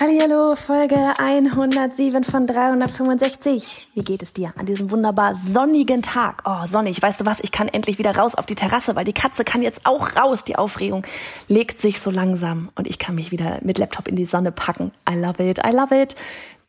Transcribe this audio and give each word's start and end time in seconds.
Hallo, 0.00 0.54
Folge 0.54 0.94
107 1.18 2.22
von 2.22 2.46
365. 2.46 3.88
Wie 3.94 4.00
geht 4.00 4.22
es 4.22 4.32
dir 4.32 4.52
an 4.56 4.64
diesem 4.64 4.92
wunderbar 4.92 5.34
sonnigen 5.34 6.02
Tag? 6.02 6.44
Oh, 6.44 6.66
sonnig. 6.66 7.02
Weißt 7.02 7.20
du 7.20 7.26
was? 7.26 7.40
Ich 7.40 7.50
kann 7.50 7.66
endlich 7.66 7.98
wieder 7.98 8.14
raus 8.14 8.36
auf 8.36 8.46
die 8.46 8.54
Terrasse, 8.54 8.94
weil 8.94 9.04
die 9.04 9.12
Katze 9.12 9.42
kann 9.42 9.60
jetzt 9.60 9.80
auch 9.86 10.14
raus. 10.14 10.44
Die 10.44 10.54
Aufregung 10.54 11.04
legt 11.48 11.80
sich 11.80 11.98
so 11.98 12.12
langsam 12.12 12.68
und 12.76 12.86
ich 12.86 13.00
kann 13.00 13.16
mich 13.16 13.32
wieder 13.32 13.58
mit 13.62 13.76
Laptop 13.78 14.06
in 14.06 14.14
die 14.14 14.24
Sonne 14.24 14.52
packen. 14.52 14.92
I 15.10 15.16
love 15.16 15.42
it. 15.42 15.58
I 15.66 15.72
love 15.72 15.92
it. 15.92 16.14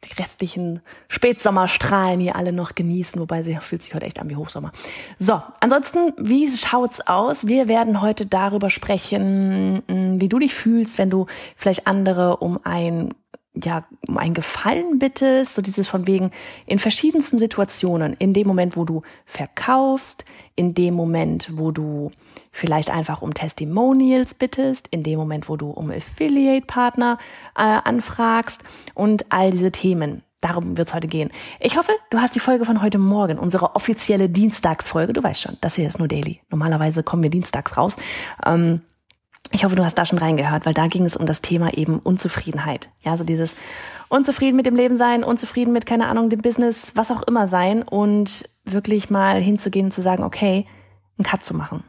Die 0.05 0.13
restlichen 0.13 0.81
Spätsommerstrahlen 1.09 2.21
hier 2.21 2.35
alle 2.35 2.53
noch 2.53 2.73
genießen, 2.73 3.19
wobei 3.19 3.43
sie 3.43 3.57
fühlt 3.57 3.81
sich 3.81 3.93
heute 3.93 4.05
echt 4.05 4.19
an 4.19 4.29
wie 4.29 4.37
Hochsommer. 4.37 4.71
So, 5.19 5.41
ansonsten, 5.59 6.13
wie 6.17 6.47
schaut's 6.47 7.01
aus? 7.01 7.47
Wir 7.47 7.67
werden 7.67 8.01
heute 8.01 8.25
darüber 8.25 8.69
sprechen, 8.69 9.83
wie 9.87 10.29
du 10.29 10.39
dich 10.39 10.53
fühlst, 10.53 10.97
wenn 10.97 11.09
du 11.09 11.25
vielleicht 11.57 11.85
andere 11.85 12.37
um 12.37 12.59
ein 12.63 13.13
ja, 13.55 13.85
um 14.07 14.17
einen 14.17 14.33
Gefallen 14.33 14.99
bittest, 14.99 15.55
so 15.55 15.61
dieses 15.61 15.87
von 15.87 16.07
wegen 16.07 16.31
in 16.65 16.79
verschiedensten 16.79 17.37
Situationen, 17.37 18.13
in 18.13 18.33
dem 18.33 18.47
Moment, 18.47 18.77
wo 18.77 18.85
du 18.85 19.01
verkaufst, 19.25 20.23
in 20.55 20.73
dem 20.73 20.93
Moment, 20.93 21.49
wo 21.53 21.71
du 21.71 22.11
vielleicht 22.51 22.91
einfach 22.91 23.21
um 23.21 23.33
Testimonials 23.33 24.33
bittest, 24.33 24.87
in 24.89 25.03
dem 25.03 25.17
Moment, 25.17 25.49
wo 25.49 25.55
du 25.55 25.69
um 25.71 25.89
Affiliate-Partner 25.89 27.17
äh, 27.55 27.61
anfragst 27.61 28.63
und 28.93 29.25
all 29.31 29.51
diese 29.51 29.71
Themen. 29.71 30.23
Darum 30.41 30.77
wird 30.77 30.87
es 30.87 30.93
heute 30.93 31.07
gehen. 31.07 31.31
Ich 31.59 31.77
hoffe, 31.77 31.91
du 32.11 32.19
hast 32.19 32.33
die 32.33 32.39
Folge 32.39 32.63
von 32.63 32.81
heute 32.81 32.97
Morgen, 32.97 33.37
unsere 33.37 33.75
offizielle 33.75 34.29
Dienstagsfolge. 34.29 35.11
Du 35.11 35.21
weißt 35.21 35.41
schon, 35.41 35.57
das 35.59 35.75
hier 35.75 35.87
ist 35.87 35.99
nur 35.99 36.07
Daily. 36.07 36.39
Normalerweise 36.49 37.03
kommen 37.03 37.23
wir 37.23 37.29
dienstags 37.29 37.75
raus. 37.77 37.97
Ähm, 38.45 38.81
ich 39.51 39.63
hoffe, 39.63 39.75
du 39.75 39.83
hast 39.83 39.97
da 39.97 40.05
schon 40.05 40.19
reingehört, 40.19 40.65
weil 40.65 40.73
da 40.73 40.87
ging 40.87 41.05
es 41.05 41.17
um 41.17 41.25
das 41.25 41.41
Thema 41.41 41.73
eben 41.73 41.99
Unzufriedenheit. 41.99 42.89
Ja, 43.01 43.17
so 43.17 43.23
dieses 43.23 43.55
unzufrieden 44.07 44.55
mit 44.55 44.65
dem 44.65 44.75
Leben 44.75 44.97
sein, 44.97 45.23
unzufrieden 45.23 45.73
mit, 45.73 45.85
keine 45.85 46.07
Ahnung, 46.07 46.29
dem 46.29 46.41
Business, 46.41 46.91
was 46.95 47.11
auch 47.11 47.23
immer 47.23 47.47
sein 47.47 47.83
und 47.83 48.47
wirklich 48.65 49.09
mal 49.09 49.41
hinzugehen 49.41 49.87
und 49.87 49.91
zu 49.91 50.01
sagen, 50.01 50.23
okay, 50.23 50.65
einen 51.17 51.25
Cut 51.25 51.43
zu 51.43 51.55
machen. 51.55 51.83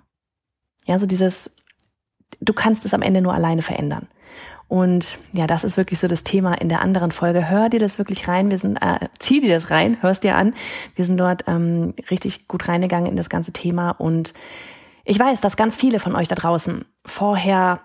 Ja, 0.86 0.98
so 0.98 1.06
dieses, 1.06 1.50
du 2.41 2.53
kannst 2.53 2.84
es 2.84 2.94
am 2.94 3.03
Ende 3.03 3.20
nur 3.20 3.34
alleine 3.34 3.62
verändern. 3.62 4.08
Und 4.69 5.19
ja, 5.33 5.48
das 5.48 5.64
ist 5.64 5.77
wirklich 5.77 5.98
so 5.98 6.06
das 6.06 6.22
Thema 6.22 6.55
in 6.55 6.69
der 6.69 6.81
anderen 6.81 7.11
Folge. 7.11 7.50
Hör 7.50 7.69
dir 7.69 7.81
das 7.81 7.98
wirklich 7.98 8.28
rein. 8.28 8.53
Wir 8.53 8.58
sind, 8.58 8.77
äh, 8.77 9.08
zieh 9.19 9.41
dir 9.41 9.53
das 9.53 9.70
rein, 9.70 10.00
hörst 10.00 10.22
dir 10.22 10.36
an. 10.36 10.55
Wir 10.94 11.05
sind 11.05 11.16
dort 11.16 11.42
ähm, 11.48 11.92
richtig 12.08 12.47
gut 12.47 12.69
reingegangen 12.69 13.11
in 13.11 13.16
das 13.16 13.28
ganze 13.28 13.53
Thema 13.53 13.91
und 13.91 14.32
ich 15.05 15.19
weiß, 15.19 15.41
dass 15.41 15.56
ganz 15.56 15.77
viele 15.77 16.00
von 16.00 16.15
euch 16.15 16.28
da 16.28 16.34
draußen 16.34 16.84
vorher 17.05 17.81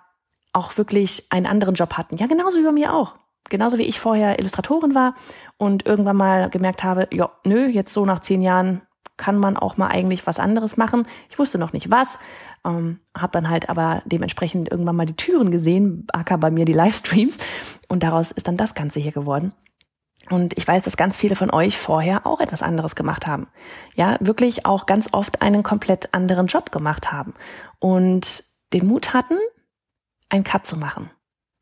auch 0.53 0.77
wirklich 0.77 1.25
einen 1.29 1.45
anderen 1.45 1.75
Job 1.75 1.93
hatten. 1.97 2.17
Ja, 2.17 2.27
genauso 2.27 2.59
wie 2.59 2.63
bei 2.65 2.71
mir 2.71 2.93
auch. 2.93 3.15
Genauso 3.49 3.77
wie 3.77 3.83
ich 3.83 3.99
vorher 3.99 4.39
Illustratorin 4.39 4.95
war 4.95 5.13
und 5.57 5.85
irgendwann 5.85 6.17
mal 6.17 6.49
gemerkt 6.49 6.83
habe, 6.83 7.07
ja, 7.11 7.29
nö, 7.45 7.67
jetzt 7.67 7.93
so 7.93 8.05
nach 8.05 8.19
zehn 8.19 8.41
Jahren 8.41 8.81
kann 9.17 9.37
man 9.37 9.55
auch 9.55 9.77
mal 9.77 9.87
eigentlich 9.87 10.25
was 10.27 10.39
anderes 10.39 10.77
machen. 10.77 11.07
Ich 11.29 11.39
wusste 11.39 11.57
noch 11.57 11.71
nicht 11.71 11.91
was, 11.91 12.19
ähm, 12.65 12.99
habe 13.15 13.31
dann 13.31 13.49
halt 13.49 13.69
aber 13.69 14.01
dementsprechend 14.05 14.69
irgendwann 14.69 14.95
mal 14.95 15.05
die 15.05 15.15
Türen 15.15 15.51
gesehen, 15.51 16.07
aka 16.11 16.37
bei 16.37 16.51
mir 16.51 16.65
die 16.65 16.73
Livestreams 16.73 17.37
und 17.87 18.03
daraus 18.03 18.31
ist 18.31 18.47
dann 18.47 18.57
das 18.57 18.73
Ganze 18.73 18.99
hier 18.99 19.11
geworden. 19.11 19.53
Und 20.29 20.57
ich 20.57 20.67
weiß, 20.67 20.83
dass 20.83 20.97
ganz 20.97 21.17
viele 21.17 21.35
von 21.35 21.51
euch 21.51 21.77
vorher 21.77 22.25
auch 22.25 22.39
etwas 22.39 22.63
anderes 22.63 22.95
gemacht 22.95 23.27
haben. 23.27 23.47
Ja, 23.95 24.17
wirklich 24.19 24.65
auch 24.65 24.85
ganz 24.85 25.09
oft 25.11 25.41
einen 25.41 25.63
komplett 25.63 26.13
anderen 26.13 26.47
Job 26.47 26.71
gemacht 26.71 27.11
haben 27.11 27.33
und 27.79 28.43
den 28.73 28.87
Mut 28.87 29.13
hatten, 29.13 29.37
einen 30.29 30.43
Cut 30.43 30.65
zu 30.65 30.77
machen. 30.77 31.11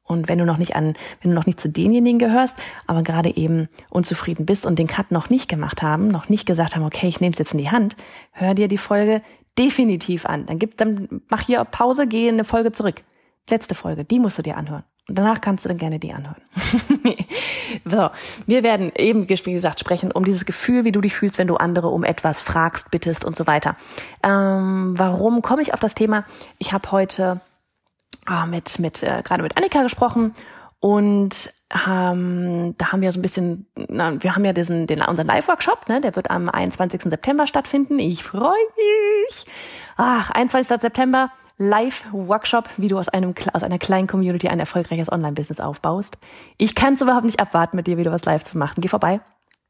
Und 0.05 0.27
wenn 0.27 0.37
du 0.37 0.45
noch 0.45 0.57
nicht 0.57 0.75
an, 0.75 0.95
wenn 1.21 1.31
du 1.31 1.35
noch 1.35 1.45
nicht 1.45 1.59
zu 1.59 1.69
denjenigen 1.69 2.19
gehörst, 2.19 2.57
aber 2.87 3.03
gerade 3.03 3.35
eben 3.35 3.69
unzufrieden 3.89 4.45
bist 4.45 4.65
und 4.65 4.77
den 4.77 4.87
Cut 4.87 5.11
noch 5.11 5.29
nicht 5.29 5.47
gemacht 5.47 5.81
haben, 5.81 6.07
noch 6.07 6.29
nicht 6.29 6.45
gesagt 6.45 6.75
haben, 6.75 6.83
okay, 6.83 7.07
ich 7.07 7.21
nehme 7.21 7.33
es 7.33 7.39
jetzt 7.39 7.53
in 7.53 7.59
die 7.59 7.71
Hand, 7.71 7.95
hör 8.31 8.53
dir 8.53 8.67
die 8.67 8.77
Folge 8.77 9.21
definitiv 9.57 10.25
an. 10.25 10.45
Dann 10.45 10.59
gib, 10.59 10.77
dann 10.77 11.21
mach 11.29 11.41
hier 11.41 11.63
Pause, 11.63 12.07
geh 12.07 12.27
in 12.27 12.35
eine 12.35 12.43
Folge 12.43 12.71
zurück. 12.71 13.03
Letzte 13.49 13.75
Folge, 13.75 14.03
die 14.03 14.19
musst 14.19 14.37
du 14.37 14.41
dir 14.41 14.57
anhören. 14.57 14.83
Danach 15.07 15.41
kannst 15.41 15.65
du 15.65 15.69
dann 15.69 15.77
gerne 15.77 15.99
die 15.99 16.13
anhören. 16.13 16.41
so, 17.85 18.09
wir 18.45 18.63
werden 18.63 18.91
eben, 18.95 19.27
wie 19.27 19.53
gesagt, 19.53 19.81
sprechen 19.81 20.13
um 20.13 20.23
dieses 20.23 20.45
Gefühl, 20.45 20.85
wie 20.85 20.93
du 20.93 21.01
dich 21.01 21.13
fühlst, 21.13 21.37
wenn 21.37 21.47
du 21.47 21.57
andere 21.57 21.89
um 21.89 22.05
etwas 22.05 22.41
fragst, 22.41 22.89
bittest 22.89 23.25
und 23.25 23.35
so 23.35 23.45
weiter. 23.45 23.75
Ähm, 24.23 24.93
warum 24.97 25.41
komme 25.41 25.61
ich 25.61 25.73
auf 25.73 25.81
das 25.81 25.93
Thema? 25.93 26.23
Ich 26.57 26.71
habe 26.71 26.89
heute 26.91 27.41
äh, 28.29 28.45
mit, 28.45 28.79
mit 28.79 29.03
äh, 29.03 29.21
gerade 29.23 29.43
mit 29.43 29.57
Annika 29.57 29.83
gesprochen 29.83 30.35
und 30.79 31.51
ähm, 31.87 32.75
da 32.77 32.91
haben 32.91 33.01
wir 33.01 33.11
so 33.11 33.19
ein 33.19 33.21
bisschen, 33.21 33.67
na, 33.75 34.21
wir 34.23 34.35
haben 34.35 34.45
ja 34.45 34.53
diesen, 34.53 34.87
den, 34.87 35.01
unseren 35.01 35.27
Live-Workshop, 35.27 35.89
ne, 35.89 35.99
der 35.99 36.15
wird 36.15 36.29
am 36.29 36.47
21. 36.49 37.01
September 37.03 37.47
stattfinden. 37.47 37.99
Ich 37.99 38.23
freue 38.23 38.51
mich. 38.77 39.45
Ach, 39.97 40.29
21. 40.31 40.79
September 40.79 41.29
Live-Workshop, 41.57 42.69
wie 42.77 42.87
du 42.87 42.97
aus, 42.97 43.09
einem, 43.09 43.33
aus 43.53 43.63
einer 43.63 43.79
kleinen 43.79 44.07
Community 44.07 44.47
ein 44.47 44.59
erfolgreiches 44.59 45.11
Online-Business 45.11 45.59
aufbaust. 45.59 46.17
Ich 46.57 46.75
kann 46.75 46.95
es 46.95 47.01
überhaupt 47.01 47.25
nicht 47.25 47.39
abwarten, 47.39 47.75
mit 47.75 47.87
dir 47.87 47.97
wieder 47.97 48.11
was 48.11 48.25
live 48.25 48.43
zu 48.43 48.57
machen. 48.57 48.81
Geh 48.81 48.87
vorbei. 48.87 49.21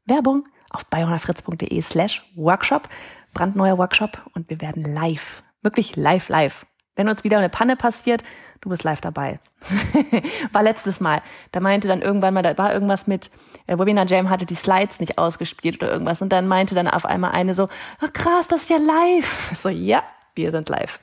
Werbung 0.06 0.44
auf 0.70 0.86
bayonafritz.de 0.86 1.80
slash 1.82 2.22
Workshop. 2.36 2.88
Brandneuer 3.34 3.76
Workshop 3.76 4.18
und 4.32 4.48
wir 4.48 4.60
werden 4.60 4.82
live, 4.82 5.42
wirklich 5.62 5.96
live, 5.96 6.28
live. 6.28 6.66
Wenn 6.96 7.08
uns 7.08 7.24
wieder 7.24 7.38
eine 7.38 7.48
Panne 7.48 7.76
passiert, 7.76 8.22
du 8.60 8.68
bist 8.68 8.84
live 8.84 9.00
dabei. 9.00 9.40
war 10.52 10.62
letztes 10.62 11.00
Mal. 11.00 11.20
Da 11.50 11.58
meinte 11.58 11.88
dann 11.88 12.00
irgendwann 12.00 12.32
mal, 12.32 12.42
da 12.42 12.56
war 12.56 12.72
irgendwas 12.72 13.08
mit, 13.08 13.30
äh, 13.66 13.76
Webinar 13.76 14.06
Jam 14.06 14.30
hatte 14.30 14.46
die 14.46 14.54
Slides 14.54 15.00
nicht 15.00 15.18
ausgespielt 15.18 15.82
oder 15.82 15.90
irgendwas. 15.92 16.22
Und 16.22 16.30
dann 16.30 16.46
meinte 16.46 16.76
dann 16.76 16.86
auf 16.86 17.04
einmal 17.04 17.32
eine 17.32 17.54
so, 17.54 17.68
ach 18.00 18.12
krass, 18.12 18.46
das 18.46 18.62
ist 18.62 18.70
ja 18.70 18.78
live. 18.78 19.50
So, 19.54 19.68
ja, 19.68 20.02
wir 20.36 20.50
sind 20.50 20.68
live. 20.68 21.00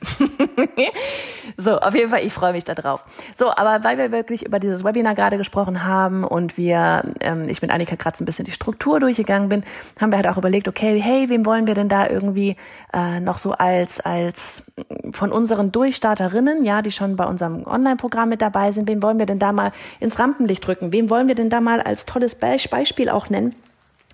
so, 1.57 1.77
auf 1.79 1.95
jeden 1.95 2.09
Fall, 2.09 2.25
ich 2.25 2.33
freue 2.33 2.51
mich 2.51 2.65
darauf. 2.65 3.05
So, 3.35 3.49
aber 3.49 3.83
weil 3.83 3.97
wir 3.97 4.11
wirklich 4.11 4.45
über 4.45 4.59
dieses 4.59 4.83
Webinar 4.83 5.15
gerade 5.15 5.37
gesprochen 5.37 5.85
haben 5.85 6.23
und 6.23 6.57
wir, 6.57 7.03
ähm, 7.21 7.47
ich 7.47 7.61
mit 7.61 7.71
Annika 7.71 7.95
Kratz 7.95 8.19
ein 8.19 8.25
bisschen 8.25 8.45
die 8.45 8.51
Struktur 8.51 8.99
durchgegangen 8.99 9.47
bin, 9.47 9.63
haben 9.99 10.11
wir 10.11 10.17
halt 10.17 10.27
auch 10.27 10.37
überlegt, 10.37 10.67
okay, 10.67 10.99
hey, 11.01 11.29
wem 11.29 11.45
wollen 11.45 11.65
wir 11.65 11.75
denn 11.75 11.87
da 11.87 12.07
irgendwie 12.07 12.57
äh, 12.93 13.19
noch 13.21 13.37
so 13.37 13.53
als, 13.53 14.01
als 14.01 14.63
von 15.11 15.31
unseren 15.31 15.71
Durchstarterinnen, 15.71 16.65
ja, 16.65 16.81
die 16.81 16.91
schon 16.91 17.15
bei 17.15 17.25
unserem 17.25 17.65
Online-Programm 17.65 18.29
mit 18.29 18.41
dabei 18.41 18.71
sind, 18.71 18.89
wen 18.89 19.01
wollen 19.01 19.19
wir 19.19 19.25
denn 19.25 19.39
da 19.39 19.53
mal 19.53 19.71
ins 19.99 20.19
Rampenlicht 20.19 20.65
drücken? 20.65 20.91
Wem 20.91 21.09
wollen 21.09 21.27
wir 21.27 21.35
denn 21.35 21.49
da 21.49 21.61
mal 21.61 21.81
als 21.81 22.05
tolles 22.05 22.35
Beispiel 22.35 23.09
auch 23.09 23.29
nennen? 23.29 23.55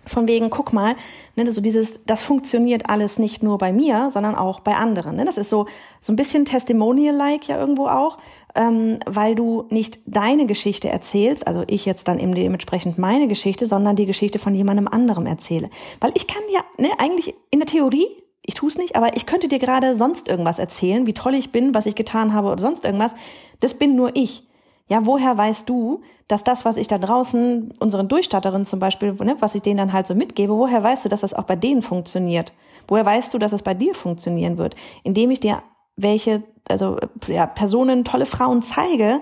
Von 0.08 0.28
wegen, 0.28 0.50
guck 0.50 0.74
mal, 0.74 0.96
ne, 1.36 1.52
so 1.52 1.62
dieses, 1.62 2.04
das 2.06 2.22
funktioniert 2.22 2.90
alles 2.90 3.20
nicht 3.20 3.44
nur 3.44 3.58
bei 3.58 3.72
mir, 3.72 4.10
sondern 4.12 4.36
auch 4.36 4.60
bei 4.60 4.76
anderen. 4.76 5.16
Ne? 5.16 5.26
Das 5.26 5.38
ist 5.38 5.50
so, 5.50 5.68
so 6.02 6.14
ein 6.14 6.16
bisschen 6.16 6.46
Testimonial-like 6.46 7.48
ja 7.48 7.60
irgendwo 7.60 7.88
auch, 7.88 8.18
ähm, 8.56 9.00
weil 9.06 9.36
du 9.36 9.66
nicht 9.70 10.00
deine 10.06 10.48
Geschichte 10.48 10.90
erzählst, 10.90 11.46
also 11.46 11.64
ich 11.68 11.86
jetzt 11.86 12.08
dann 12.08 12.20
eben 12.20 12.34
dementsprechend 12.34 12.98
meine 12.98 13.28
Geschichte, 13.28 13.68
sondern 13.68 13.96
die 13.96 14.06
Geschichte 14.06 14.40
von 14.40 14.56
jemandem 14.56 14.88
anderem 14.88 15.26
erzähle. 15.26 15.70
Weil 16.00 16.12
ich 16.16 16.28
kann 16.28 16.44
ja, 16.52 16.62
ne, 16.78 16.90
eigentlich 16.98 17.36
in 17.52 17.60
der 17.60 17.68
Theorie, 17.68 18.08
ich 18.42 18.54
tue 18.54 18.70
es 18.70 18.78
nicht, 18.78 18.96
aber 18.96 19.16
ich 19.18 19.26
könnte 19.26 19.50
dir 19.50 19.60
gerade 19.60 19.94
sonst 19.94 20.28
irgendwas 20.30 20.58
erzählen, 20.58 21.06
wie 21.06 21.14
toll 21.14 21.36
ich 21.36 21.52
bin, 21.52 21.76
was 21.76 21.86
ich 21.86 21.96
getan 21.96 22.34
habe 22.34 22.48
oder 22.48 22.62
sonst 22.62 22.86
irgendwas. 22.86 23.14
Das 23.60 23.74
bin 23.74 23.96
nur 23.96 24.16
ich. 24.16 24.47
Ja, 24.90 25.06
woher 25.06 25.38
weißt 25.38 25.68
du, 25.68 26.02
dass 26.28 26.44
das, 26.44 26.66
was 26.66 26.78
ich 26.78 26.88
da 26.88 26.98
draußen, 26.98 27.74
unseren 27.80 28.08
Durchstatterinnen 28.08 28.66
zum 28.66 28.80
Beispiel, 28.80 29.14
ne, 29.14 29.36
was 29.40 29.56
ich 29.56 29.62
denen 29.62 29.78
dann 29.78 29.94
halt 29.94 30.08
so 30.08 30.16
mitgebe, 30.16 30.54
woher 30.54 30.84
weißt 30.84 31.06
du, 31.06 31.10
dass 31.10 31.22
das 31.22 31.34
auch 31.34 31.44
bei 31.44 31.56
denen 31.56 31.82
funktioniert? 31.82 32.54
Woher 32.88 33.06
weißt 33.06 33.34
du, 33.34 33.38
dass 33.38 33.52
es 33.52 33.64
bei 33.64 33.74
dir 33.74 33.94
funktionieren 33.94 34.58
wird? 34.58 34.76
Indem 35.04 35.32
ich 35.32 35.40
dir 35.40 35.62
welche, 35.98 36.44
also 36.70 36.98
ja, 37.28 37.46
Personen, 37.46 38.06
tolle 38.06 38.26
Frauen 38.26 38.62
zeige, 38.62 39.22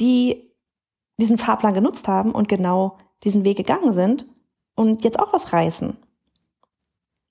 die 0.00 0.52
diesen 1.18 1.38
Fahrplan 1.38 1.74
genutzt 1.74 2.08
haben 2.08 2.32
und 2.32 2.48
genau 2.48 2.98
diesen 3.24 3.44
Weg 3.44 3.56
gegangen 3.56 3.92
sind 3.92 4.26
und 4.74 5.04
jetzt 5.04 5.18
auch 5.18 5.32
was 5.32 5.52
reißen. 5.52 5.96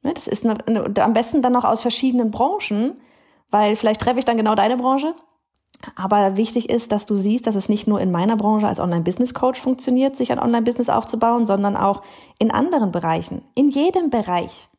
Ne, 0.01 0.13
das 0.13 0.27
ist 0.27 0.45
am 0.45 1.13
besten 1.13 1.41
dann 1.41 1.53
noch 1.53 1.65
aus 1.65 1.81
verschiedenen 1.81 2.31
Branchen, 2.31 3.01
weil 3.49 3.75
vielleicht 3.75 4.01
treffe 4.01 4.19
ich 4.19 4.25
dann 4.25 4.37
genau 4.37 4.55
deine 4.55 4.77
Branche. 4.77 5.13
Aber 5.95 6.37
wichtig 6.37 6.69
ist, 6.69 6.91
dass 6.91 7.05
du 7.05 7.17
siehst, 7.17 7.47
dass 7.47 7.55
es 7.55 7.69
nicht 7.69 7.87
nur 7.87 7.99
in 8.01 8.11
meiner 8.11 8.37
Branche 8.37 8.67
als 8.67 8.79
Online-Business-Coach 8.79 9.59
funktioniert, 9.59 10.15
sich 10.15 10.31
ein 10.31 10.39
Online-Business 10.39 10.89
aufzubauen, 10.89 11.45
sondern 11.45 11.75
auch 11.77 12.01
in 12.39 12.51
anderen 12.51 12.91
Bereichen, 12.91 13.43
in 13.55 13.69
jedem 13.69 14.09
Bereich. 14.09 14.69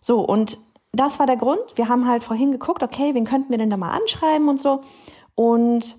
So, 0.00 0.20
und 0.20 0.58
das 0.92 1.18
war 1.18 1.26
der 1.26 1.36
Grund. 1.36 1.62
Wir 1.76 1.88
haben 1.88 2.06
halt 2.06 2.22
vorhin 2.22 2.52
geguckt, 2.52 2.82
okay, 2.82 3.14
wen 3.14 3.24
könnten 3.24 3.50
wir 3.50 3.58
denn 3.58 3.70
da 3.70 3.76
mal 3.76 3.90
anschreiben 3.90 4.48
und 4.48 4.60
so. 4.60 4.82
Und 5.34 5.96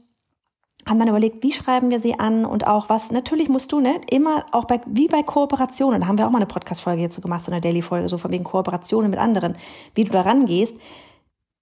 haben 0.88 1.00
dann 1.00 1.08
überlegt, 1.08 1.44
wie 1.44 1.52
schreiben 1.52 1.90
wir 1.90 2.00
sie 2.00 2.20
an 2.20 2.46
und 2.46 2.68
auch 2.68 2.90
was, 2.90 3.12
natürlich 3.12 3.50
musst 3.50 3.72
du, 3.72 3.80
ne, 3.80 4.00
immer 4.10 4.46
auch 4.52 4.66
bei, 4.66 4.80
wie 4.86 5.08
bei 5.08 5.24
Kooperationen, 5.24 6.02
da 6.02 6.08
haben 6.08 6.18
wir 6.20 6.28
auch 6.28 6.32
mal 6.32 6.38
eine 6.38 6.46
Podcast-Folge 6.46 7.00
hierzu 7.00 7.22
gemacht, 7.22 7.44
so 7.44 7.52
eine 7.52 7.60
Daily-Folge, 7.60 8.08
so 8.08 8.20
von 8.20 8.30
wegen 8.30 8.44
Kooperationen 8.44 9.10
mit 9.10 9.20
anderen, 9.20 9.56
wie 9.96 10.04
du 10.04 10.12
da 10.12 10.22
rangehst. 10.22 10.78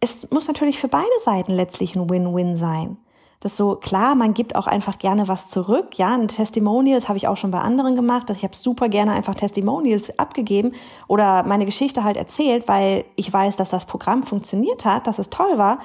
Es 0.04 0.30
muss 0.32 0.50
natürlich 0.50 0.80
für 0.80 0.90
beide 0.90 1.18
Seiten 1.24 1.54
letztlich 1.54 1.96
ein 1.96 2.10
Win-Win 2.10 2.58
sein. 2.58 2.98
Das 3.40 3.56
so, 3.56 3.76
klar, 3.76 4.16
man 4.16 4.34
gibt 4.34 4.54
auch 4.54 4.68
einfach 4.68 5.00
gerne 5.00 5.30
was 5.30 5.48
zurück. 5.48 5.98
Ja, 5.98 6.14
ein 6.14 6.28
Testimonial, 6.28 7.00
das 7.00 7.08
habe 7.08 7.16
ich 7.16 7.30
auch 7.30 7.38
schon 7.38 7.52
bei 7.52 7.60
anderen 7.60 7.96
gemacht. 7.96 8.30
Dass 8.30 8.36
ich 8.36 8.44
habe 8.44 8.54
super 8.54 8.90
gerne 8.90 9.14
einfach 9.14 9.34
Testimonials 9.34 10.20
abgegeben 10.20 10.74
oder 11.08 11.44
meine 11.44 11.64
Geschichte 11.64 12.04
halt 12.04 12.18
erzählt, 12.18 12.68
weil 12.68 13.06
ich 13.16 13.32
weiß, 13.32 13.56
dass 13.56 13.70
das 13.70 13.86
Programm 13.86 14.24
funktioniert 14.24 14.84
hat, 14.84 15.08
dass 15.08 15.20
es 15.20 15.30
toll 15.30 15.58
war 15.58 15.80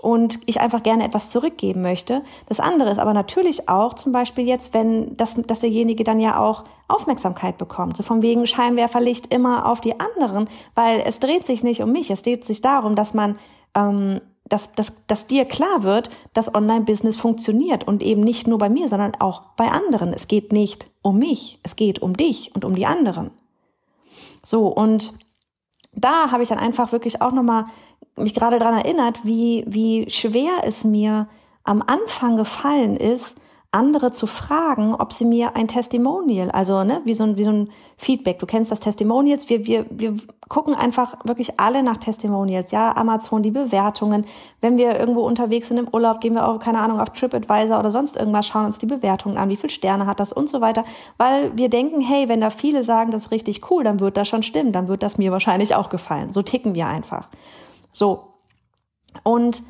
und 0.00 0.38
ich 0.46 0.60
einfach 0.60 0.84
gerne 0.84 1.04
etwas 1.04 1.30
zurückgeben 1.30 1.82
möchte. 1.82 2.22
Das 2.48 2.60
andere 2.60 2.90
ist 2.90 3.00
aber 3.00 3.14
natürlich 3.14 3.68
auch 3.68 3.94
zum 3.94 4.12
Beispiel 4.12 4.46
jetzt, 4.46 4.74
wenn 4.74 5.16
das, 5.16 5.34
dass 5.34 5.58
derjenige 5.58 6.04
dann 6.04 6.20
ja 6.20 6.38
auch 6.38 6.62
Aufmerksamkeit 6.86 7.58
bekommt. 7.58 7.96
So 7.96 8.04
von 8.04 8.22
wegen 8.22 8.46
Scheinwerferlicht 8.46 9.34
immer 9.34 9.66
auf 9.66 9.80
die 9.80 9.98
anderen, 9.98 10.48
weil 10.76 11.02
es 11.04 11.18
dreht 11.18 11.46
sich 11.46 11.64
nicht 11.64 11.82
um 11.82 11.90
mich. 11.90 12.12
Es 12.12 12.22
dreht 12.22 12.44
sich 12.44 12.60
darum, 12.60 12.94
dass 12.94 13.12
man, 13.12 13.40
ähm, 13.76 14.20
dass, 14.48 14.72
dass, 14.72 15.06
dass 15.06 15.26
dir 15.26 15.44
klar 15.44 15.82
wird, 15.82 16.10
dass 16.32 16.52
Online-Business 16.54 17.16
funktioniert 17.16 17.86
und 17.86 18.02
eben 18.02 18.22
nicht 18.22 18.46
nur 18.46 18.58
bei 18.58 18.68
mir, 18.68 18.88
sondern 18.88 19.14
auch 19.16 19.42
bei 19.56 19.68
anderen. 19.70 20.12
Es 20.12 20.28
geht 20.28 20.52
nicht 20.52 20.88
um 21.02 21.18
mich, 21.18 21.60
es 21.62 21.76
geht 21.76 22.00
um 22.00 22.16
dich 22.16 22.52
und 22.54 22.64
um 22.64 22.74
die 22.74 22.86
anderen. 22.86 23.30
So 24.44 24.68
und 24.68 25.12
da 25.92 26.30
habe 26.30 26.42
ich 26.42 26.48
dann 26.48 26.58
einfach 26.58 26.92
wirklich 26.92 27.20
auch 27.22 27.32
nochmal 27.32 27.66
mich 28.16 28.34
gerade 28.34 28.58
daran 28.58 28.78
erinnert, 28.78 29.20
wie, 29.24 29.64
wie 29.66 30.08
schwer 30.10 30.62
es 30.62 30.84
mir 30.84 31.28
am 31.64 31.82
Anfang 31.82 32.36
gefallen 32.36 32.96
ist, 32.96 33.36
andere 33.72 34.12
zu 34.12 34.26
fragen, 34.26 34.94
ob 34.94 35.12
sie 35.12 35.24
mir 35.24 35.56
ein 35.56 35.68
Testimonial, 35.68 36.50
also 36.50 36.84
ne, 36.84 37.02
wie 37.04 37.14
so 37.14 37.24
ein, 37.24 37.36
wie 37.36 37.44
so 37.44 37.50
ein 37.50 37.70
Feedback, 37.96 38.38
du 38.38 38.46
kennst 38.46 38.70
das 38.70 38.80
Testimonials, 38.80 39.48
wir, 39.48 39.66
wir, 39.66 39.86
wir 39.90 40.16
gucken 40.48 40.74
einfach 40.74 41.16
wirklich 41.24 41.58
alle 41.58 41.82
nach 41.82 41.96
Testimonials, 41.96 42.70
ja, 42.70 42.96
Amazon, 42.96 43.42
die 43.42 43.50
Bewertungen, 43.50 44.24
wenn 44.60 44.76
wir 44.76 44.98
irgendwo 44.98 45.26
unterwegs 45.26 45.68
sind 45.68 45.78
im 45.78 45.88
Urlaub, 45.92 46.20
gehen 46.20 46.34
wir 46.34 46.48
auch, 46.48 46.58
keine 46.58 46.80
Ahnung, 46.80 47.00
auf 47.00 47.10
TripAdvisor 47.10 47.78
oder 47.78 47.90
sonst 47.90 48.16
irgendwas, 48.16 48.46
schauen 48.46 48.66
uns 48.66 48.78
die 48.78 48.86
Bewertungen 48.86 49.36
an, 49.36 49.48
wie 49.48 49.56
viele 49.56 49.70
Sterne 49.70 50.06
hat 50.06 50.20
das 50.20 50.32
und 50.32 50.48
so 50.48 50.60
weiter, 50.60 50.84
weil 51.18 51.56
wir 51.56 51.68
denken, 51.68 52.00
hey, 52.00 52.28
wenn 52.28 52.40
da 52.40 52.50
viele 52.50 52.84
sagen, 52.84 53.10
das 53.10 53.26
ist 53.26 53.30
richtig 53.30 53.70
cool, 53.70 53.84
dann 53.84 54.00
wird 54.00 54.16
das 54.16 54.28
schon 54.28 54.42
stimmen, 54.42 54.72
dann 54.72 54.88
wird 54.88 55.02
das 55.02 55.18
mir 55.18 55.32
wahrscheinlich 55.32 55.74
auch 55.74 55.90
gefallen. 55.90 56.32
So 56.32 56.42
ticken 56.42 56.74
wir 56.74 56.86
einfach. 56.86 57.28
So. 57.90 58.34
Und 59.22 59.62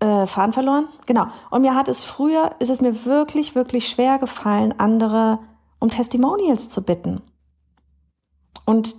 äh, 0.00 0.26
Faden 0.26 0.52
verloren? 0.52 0.88
Genau. 1.06 1.26
Und 1.50 1.62
mir 1.62 1.74
hat 1.74 1.88
es 1.88 2.02
früher, 2.02 2.52
ist 2.58 2.70
es 2.70 2.80
mir 2.80 3.04
wirklich, 3.04 3.54
wirklich 3.54 3.88
schwer 3.88 4.18
gefallen, 4.18 4.74
andere 4.78 5.38
um 5.80 5.90
Testimonials 5.90 6.70
zu 6.70 6.82
bitten. 6.82 7.22
Und 8.64 8.96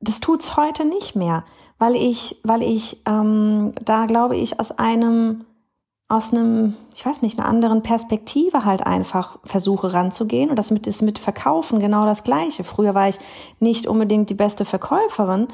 das 0.00 0.20
tut's 0.20 0.56
heute 0.56 0.84
nicht 0.84 1.16
mehr, 1.16 1.44
weil 1.78 1.96
ich, 1.96 2.40
weil 2.44 2.62
ich 2.62 3.02
ähm, 3.06 3.72
da 3.82 4.06
glaube 4.06 4.36
ich 4.36 4.60
aus 4.60 4.72
einem 4.72 5.44
aus 6.10 6.32
einem, 6.32 6.74
ich 6.94 7.04
weiß 7.04 7.20
nicht, 7.20 7.38
einer 7.38 7.46
anderen 7.46 7.82
Perspektive 7.82 8.64
halt 8.64 8.86
einfach 8.86 9.38
versuche 9.44 9.92
ranzugehen. 9.92 10.48
Und 10.48 10.56
das 10.56 10.70
mit, 10.70 10.86
ist 10.86 11.02
mit 11.02 11.18
Verkaufen 11.18 11.80
genau 11.80 12.06
das 12.06 12.24
Gleiche. 12.24 12.64
Früher 12.64 12.94
war 12.94 13.10
ich 13.10 13.18
nicht 13.60 13.86
unbedingt 13.86 14.30
die 14.30 14.34
beste 14.34 14.64
Verkäuferin, 14.64 15.48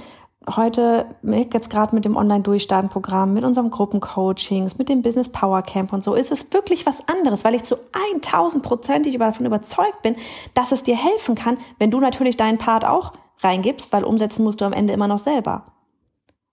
heute 0.48 1.06
jetzt 1.24 1.70
gerade 1.70 1.94
mit 1.94 2.04
dem 2.04 2.16
Online-Durchstarten-Programm, 2.16 3.32
mit 3.32 3.44
unserem 3.44 3.70
Gruppencoachings, 3.70 4.78
mit 4.78 4.88
dem 4.88 5.02
Business 5.02 5.30
Power 5.30 5.62
Camp 5.62 5.92
und 5.92 6.04
so, 6.04 6.14
ist 6.14 6.30
es 6.30 6.52
wirklich 6.52 6.86
was 6.86 7.06
anderes, 7.08 7.44
weil 7.44 7.54
ich 7.54 7.64
zu 7.64 7.76
1000 8.20 8.62
Prozentig 8.62 9.18
davon 9.18 9.46
überzeugt 9.46 10.02
bin, 10.02 10.16
dass 10.52 10.72
es 10.72 10.82
dir 10.82 10.96
helfen 10.96 11.34
kann, 11.34 11.58
wenn 11.78 11.90
du 11.90 12.00
natürlich 12.00 12.36
deinen 12.36 12.58
Part 12.58 12.84
auch 12.84 13.14
reingibst, 13.40 13.92
weil 13.92 14.04
umsetzen 14.04 14.44
musst 14.44 14.60
du 14.60 14.64
am 14.64 14.72
Ende 14.72 14.92
immer 14.92 15.08
noch 15.08 15.18
selber. 15.18 15.72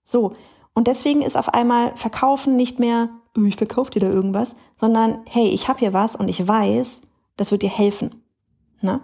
So. 0.04 0.34
Und 0.74 0.86
deswegen 0.86 1.22
ist 1.22 1.36
auf 1.36 1.52
einmal 1.52 1.94
Verkaufen 1.96 2.56
nicht 2.56 2.78
mehr, 2.78 3.10
ich 3.36 3.56
verkaufe 3.56 3.90
dir 3.90 4.00
da 4.00 4.08
irgendwas, 4.08 4.56
sondern 4.80 5.20
hey, 5.26 5.48
ich 5.48 5.68
habe 5.68 5.80
hier 5.80 5.92
was 5.92 6.16
und 6.16 6.28
ich 6.28 6.46
weiß, 6.46 7.02
das 7.36 7.50
wird 7.50 7.62
dir 7.62 7.70
helfen. 7.70 8.22
Ne? 8.80 9.00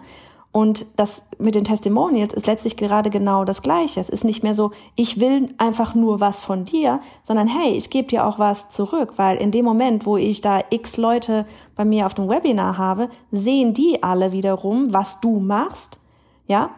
Und 0.51 0.99
das 0.99 1.21
mit 1.37 1.53
den 1.53 1.63
Testimonials 1.63 2.33
ist 2.33 2.47
letztlich 2.47 2.75
gerade 2.75 3.11
genau 3.11 3.45
das 3.45 3.61
Gleiche. 3.61 3.99
Es 3.99 4.09
ist 4.09 4.23
nicht 4.23 4.41
mehr 4.41 4.55
so, 4.55 4.71
ich 4.95 5.19
will 5.19 5.49
einfach 5.59 5.93
nur 5.93 6.19
was 6.19 6.41
von 6.41 6.65
dir, 6.65 7.01
sondern 7.23 7.47
hey, 7.47 7.73
ich 7.73 7.91
gebe 7.91 8.07
dir 8.07 8.25
auch 8.25 8.39
was 8.39 8.71
zurück, 8.71 9.13
weil 9.17 9.37
in 9.37 9.51
dem 9.51 9.63
Moment, 9.63 10.07
wo 10.07 10.17
ich 10.17 10.41
da 10.41 10.61
x 10.71 10.97
Leute 10.97 11.45
bei 11.75 11.85
mir 11.85 12.07
auf 12.07 12.15
dem 12.15 12.29
Webinar 12.29 12.79
habe, 12.79 13.09
sehen 13.31 13.75
die 13.75 14.01
alle 14.01 14.31
wiederum, 14.31 14.91
was 14.91 15.21
du 15.21 15.39
machst, 15.39 15.99
ja, 16.47 16.71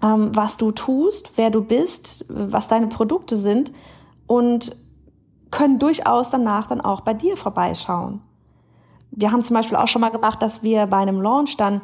ähm, 0.00 0.30
was 0.34 0.56
du 0.56 0.70
tust, 0.70 1.32
wer 1.34 1.50
du 1.50 1.60
bist, 1.60 2.24
was 2.28 2.68
deine 2.68 2.86
Produkte 2.86 3.36
sind 3.36 3.72
und 4.28 4.76
können 5.50 5.80
durchaus 5.80 6.30
danach 6.30 6.68
dann 6.68 6.80
auch 6.80 7.00
bei 7.00 7.14
dir 7.14 7.36
vorbeischauen 7.36 8.22
wir 9.14 9.30
haben 9.30 9.44
zum 9.44 9.54
Beispiel 9.54 9.76
auch 9.76 9.88
schon 9.88 10.00
mal 10.00 10.10
gemacht, 10.10 10.40
dass 10.40 10.62
wir 10.62 10.86
bei 10.86 10.96
einem 10.96 11.20
Launch 11.20 11.56
dann 11.56 11.82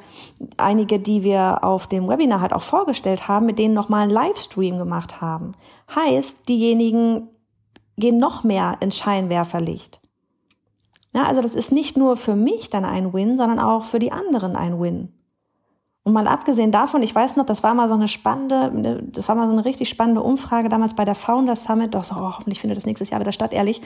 einige, 0.56 0.98
die 0.98 1.22
wir 1.22 1.62
auf 1.62 1.86
dem 1.86 2.08
Webinar 2.08 2.40
halt 2.40 2.54
auch 2.54 2.62
vorgestellt 2.62 3.28
haben, 3.28 3.46
mit 3.46 3.58
denen 3.58 3.75
nochmal 3.75 4.02
einen 4.02 4.10
Livestream 4.10 4.78
gemacht 4.78 5.20
haben. 5.20 5.52
Heißt, 5.94 6.48
diejenigen 6.48 7.28
gehen 7.96 8.19
noch 8.19 8.44
mehr 8.44 8.78
ins 8.80 8.96
Scheinwerferlicht. 8.96 10.00
Ja, 11.14 11.25
also 11.25 11.42
das 11.42 11.54
ist 11.54 11.70
nicht 11.70 11.96
nur 11.96 12.16
für 12.16 12.34
mich 12.34 12.70
dann 12.70 12.84
ein 12.84 13.12
Win, 13.12 13.36
sondern 13.36 13.58
auch 13.58 13.84
für 13.84 13.98
die 13.98 14.12
anderen 14.12 14.56
ein 14.56 14.81
Win. 14.81 15.18
Und 16.08 16.15
mal 16.15 16.27
abgesehen 16.27 16.72
davon, 16.72 17.03
ich 17.03 17.15
weiß 17.15 17.36
noch, 17.36 17.44
das 17.44 17.62
war 17.62 17.74
mal 17.74 17.86
so 17.86 17.93
eine 17.94 18.08
spannende, 18.08 19.03
das 19.03 19.29
war 19.29 19.36
mal 19.36 19.46
so 19.46 19.53
eine 19.53 19.67
richtig 19.67 19.91
spannende 19.91 20.22
Umfrage 20.22 20.70
damals 20.70 20.94
bei 20.94 21.05
der 21.05 21.15
Founders 21.15 21.65
Summit, 21.65 21.94
doch 21.94 22.03
so, 22.03 22.15
oh, 22.15 22.32
hoffentlich 22.34 22.62
findet 22.62 22.79
das 22.79 22.86
nächstes 22.86 23.10
Jahr 23.10 23.20
wieder 23.20 23.32
statt, 23.32 23.53
ehrlich, 23.53 23.82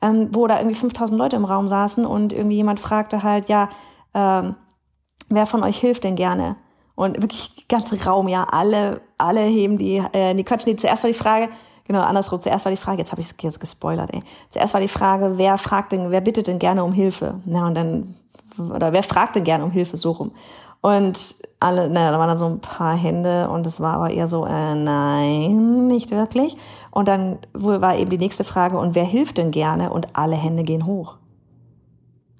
ähm, 0.00 0.28
wo 0.30 0.46
da 0.46 0.58
irgendwie 0.58 0.76
5000 0.76 1.18
Leute 1.18 1.34
im 1.34 1.44
Raum 1.44 1.68
saßen 1.68 2.06
und 2.06 2.32
irgendwie 2.32 2.54
jemand 2.54 2.78
fragte 2.78 3.24
halt, 3.24 3.48
ja, 3.48 3.70
ähm, 4.14 4.54
wer 5.28 5.46
von 5.46 5.64
euch 5.64 5.76
hilft 5.76 6.04
denn 6.04 6.14
gerne? 6.14 6.54
Und 6.94 7.20
wirklich 7.20 7.66
ganze 7.68 8.00
Raum, 8.04 8.28
ja, 8.28 8.44
alle, 8.44 9.00
alle 9.18 9.40
heben 9.40 9.76
die, 9.76 10.00
äh, 10.12 10.32
die 10.32 10.44
quatschen 10.44 10.70
die, 10.70 10.76
zuerst 10.76 11.02
war 11.02 11.10
die 11.10 11.18
Frage, 11.18 11.48
genau, 11.88 12.02
andersrum, 12.02 12.38
zuerst 12.38 12.64
war 12.64 12.70
die 12.70 12.78
Frage, 12.78 12.98
jetzt 12.98 13.10
habe 13.10 13.20
ich 13.20 13.34
es 13.42 13.58
gespoilert, 13.58 14.14
ey. 14.14 14.22
Zuerst 14.50 14.74
war 14.74 14.80
die 14.80 14.86
Frage, 14.86 15.38
wer 15.38 15.58
fragt 15.58 15.90
denn, 15.90 16.12
wer 16.12 16.20
bittet 16.20 16.46
denn 16.46 16.60
gerne 16.60 16.84
um 16.84 16.92
Hilfe? 16.92 17.40
Na, 17.44 17.66
und 17.66 17.74
dann, 17.74 18.14
oder 18.56 18.92
wer 18.92 19.02
fragt 19.02 19.34
denn 19.34 19.42
gerne 19.42 19.64
um 19.64 19.72
Hilfe, 19.72 19.96
so 19.96 20.12
rum. 20.12 20.30
Und 20.84 21.36
alle, 21.60 21.88
naja, 21.88 22.10
da 22.10 22.18
waren 22.18 22.28
da 22.28 22.36
so 22.36 22.44
ein 22.44 22.60
paar 22.60 22.94
Hände 22.94 23.48
und 23.48 23.66
es 23.66 23.80
war 23.80 23.94
aber 23.94 24.10
eher 24.10 24.28
so, 24.28 24.44
äh, 24.44 24.74
nein, 24.74 25.86
nicht 25.86 26.10
wirklich. 26.10 26.58
Und 26.90 27.08
dann 27.08 27.38
war 27.54 27.96
eben 27.96 28.10
die 28.10 28.18
nächste 28.18 28.44
Frage, 28.44 28.78
und 28.78 28.94
wer 28.94 29.06
hilft 29.06 29.38
denn 29.38 29.50
gerne? 29.50 29.90
Und 29.90 30.14
alle 30.14 30.36
Hände 30.36 30.62
gehen 30.62 30.84
hoch. 30.84 31.16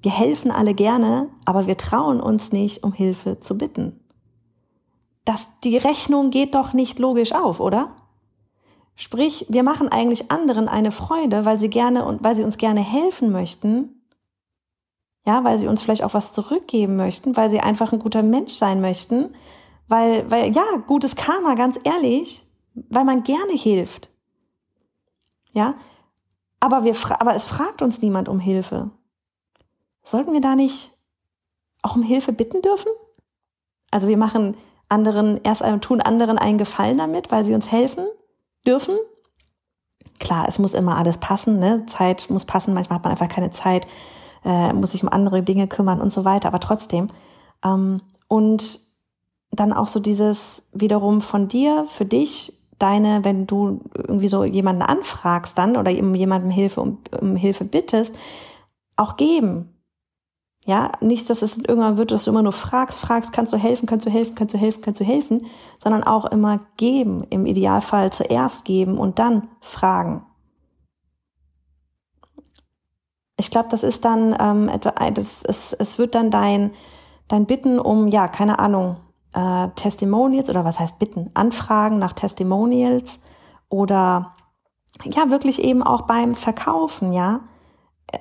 Wir 0.03 0.11
helfen 0.11 0.51
alle 0.51 0.75
gerne, 0.75 1.27
aber 1.45 1.65
wir 1.65 1.75
trauen 1.75 2.21
uns 2.21 2.51
nicht, 2.51 2.83
um 2.83 2.93
Hilfe 2.93 3.39
zu 3.39 3.57
bitten. 3.57 3.99
Das, 5.23 5.59
die 5.61 5.77
Rechnung 5.77 6.29
geht 6.29 6.53
doch 6.53 6.73
nicht 6.73 6.99
logisch 6.99 7.33
auf, 7.33 7.59
oder? 7.59 7.95
Sprich, 8.95 9.47
wir 9.49 9.63
machen 9.63 9.89
eigentlich 9.89 10.29
anderen 10.29 10.67
eine 10.67 10.91
Freude, 10.91 11.45
weil 11.45 11.59
sie 11.59 11.71
gerne 11.71 12.05
und 12.05 12.23
weil 12.23 12.35
sie 12.35 12.43
uns 12.43 12.59
gerne 12.59 12.81
helfen 12.81 13.31
möchten, 13.31 13.94
ja, 15.25 15.43
weil 15.43 15.59
sie 15.59 15.67
uns 15.67 15.81
vielleicht 15.81 16.03
auch 16.03 16.13
was 16.13 16.33
zurückgeben 16.33 16.95
möchten, 16.95 17.35
weil 17.35 17.49
sie 17.49 17.59
einfach 17.59 17.91
ein 17.91 17.99
guter 17.99 18.21
Mensch 18.21 18.53
sein 18.53 18.79
möchten, 18.79 19.33
weil, 19.87 20.29
weil, 20.29 20.51
ja, 20.53 20.63
gutes 20.87 21.15
Karma, 21.15 21.55
ganz 21.55 21.79
ehrlich, 21.83 22.43
weil 22.73 23.03
man 23.03 23.23
gerne 23.23 23.53
hilft. 23.53 24.09
Ja, 25.51 25.75
aber 26.59 26.83
wir, 26.83 26.95
aber 27.19 27.35
es 27.35 27.45
fragt 27.45 27.81
uns 27.81 28.01
niemand 28.01 28.29
um 28.29 28.39
Hilfe. 28.39 28.91
Sollten 30.03 30.33
wir 30.33 30.41
da 30.41 30.55
nicht 30.55 30.91
auch 31.81 31.95
um 31.95 32.03
Hilfe 32.03 32.31
bitten 32.31 32.61
dürfen? 32.61 32.91
Also 33.91 34.07
wir 34.07 34.17
machen 34.17 34.57
anderen 34.89 35.41
erst 35.43 35.63
tun 35.81 36.01
anderen 36.01 36.37
einen 36.37 36.57
Gefallen 36.57 36.97
damit, 36.97 37.31
weil 37.31 37.45
sie 37.45 37.55
uns 37.55 37.71
helfen 37.71 38.05
dürfen. 38.65 38.97
Klar, 40.19 40.47
es 40.47 40.59
muss 40.59 40.73
immer 40.73 40.97
alles 40.97 41.17
passen, 41.17 41.59
ne? 41.59 41.85
Zeit 41.87 42.29
muss 42.29 42.45
passen. 42.45 42.73
Manchmal 42.73 42.97
hat 42.97 43.03
man 43.03 43.11
einfach 43.11 43.29
keine 43.29 43.51
Zeit 43.51 43.87
äh, 44.45 44.71
muss 44.73 44.91
sich 44.91 45.03
um 45.03 45.09
andere 45.09 45.43
Dinge 45.43 45.67
kümmern 45.67 45.99
und 45.99 46.11
so 46.11 46.23
weiter, 46.23 46.47
aber 46.47 46.59
trotzdem. 46.59 47.09
Ähm, 47.63 48.01
und 48.27 48.79
dann 49.51 49.73
auch 49.73 49.87
so 49.87 49.99
dieses 49.99 50.63
wiederum 50.73 51.21
von 51.21 51.47
dir, 51.47 51.85
für 51.89 52.05
dich, 52.05 52.53
deine, 52.79 53.23
wenn 53.23 53.47
du 53.47 53.81
irgendwie 53.95 54.27
so 54.27 54.43
jemanden 54.43 54.81
anfragst 54.81 55.57
dann 55.57 55.77
oder 55.77 55.91
jemandem 55.91 56.51
Hilfe 56.51 56.81
um, 56.81 56.99
um 57.19 57.35
Hilfe 57.35 57.63
bittest, 57.65 58.15
auch 58.95 59.17
geben. 59.17 59.71
Ja, 60.65 60.93
nicht, 60.99 61.29
dass 61.29 61.43
es 61.43 61.57
irgendwann 61.59 61.97
wird, 61.97 62.11
dass 62.11 62.23
du 62.23 62.31
immer 62.31 62.41
nur 62.41 62.51
fragst, 62.51 62.99
fragst, 62.99 63.31
kannst 63.31 63.53
du 63.53 63.57
helfen, 63.57 63.85
kannst 63.85 64.07
du 64.07 64.09
helfen, 64.09 64.33
kannst 64.33 64.55
du 64.55 64.57
helfen, 64.57 64.81
kannst 64.81 64.99
du 64.99 65.05
helfen, 65.05 65.45
sondern 65.81 66.03
auch 66.03 66.25
immer 66.25 66.59
geben. 66.77 67.23
Im 67.29 67.45
Idealfall 67.45 68.11
zuerst 68.11 68.65
geben 68.65 68.97
und 68.97 69.19
dann 69.19 69.47
fragen. 69.61 70.25
Ich 73.37 73.51
glaube, 73.51 73.69
das 73.69 73.83
ist 73.83 74.05
dann 74.05 74.35
ähm, 74.39 74.69
etwa, 74.69 74.91
das, 75.11 75.43
es, 75.43 75.73
es 75.73 75.97
wird 75.97 76.15
dann 76.15 76.31
dein, 76.31 76.71
dein 77.27 77.45
Bitten 77.45 77.79
um, 77.79 78.07
ja, 78.07 78.27
keine 78.27 78.59
Ahnung, 78.59 78.97
äh, 79.33 79.67
Testimonials 79.75 80.49
oder 80.49 80.63
was 80.63 80.79
heißt 80.79 80.99
Bitten, 80.99 81.31
Anfragen 81.33 81.99
nach 81.99 82.13
Testimonials 82.13 83.19
oder 83.69 84.35
ja, 85.03 85.29
wirklich 85.29 85.61
eben 85.61 85.83
auch 85.83 86.03
beim 86.03 86.35
Verkaufen, 86.35 87.11
ja 87.11 87.41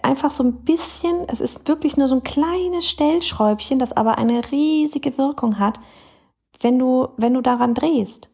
einfach 0.02 0.30
so 0.30 0.42
ein 0.42 0.64
bisschen, 0.64 1.28
es 1.28 1.40
ist 1.40 1.68
wirklich 1.68 1.96
nur 1.96 2.08
so 2.08 2.16
ein 2.16 2.22
kleines 2.22 2.88
Stellschräubchen, 2.88 3.78
das 3.78 3.92
aber 3.92 4.18
eine 4.18 4.50
riesige 4.50 5.16
Wirkung 5.18 5.58
hat, 5.58 5.80
wenn 6.60 6.78
du, 6.78 7.08
wenn 7.16 7.34
du 7.34 7.40
daran 7.40 7.74
drehst. 7.74 8.30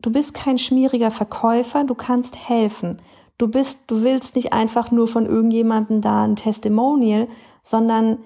Du 0.00 0.10
bist 0.10 0.34
kein 0.34 0.58
schmieriger 0.58 1.10
Verkäufer, 1.10 1.84
du 1.84 1.94
kannst 1.94 2.36
helfen. 2.36 3.00
Du 3.38 3.48
bist, 3.48 3.90
du 3.90 4.02
willst 4.02 4.36
nicht 4.36 4.52
einfach 4.52 4.90
nur 4.90 5.08
von 5.08 5.26
irgendjemandem 5.26 6.00
da 6.00 6.24
ein 6.24 6.36
Testimonial, 6.36 7.28
sondern 7.62 8.18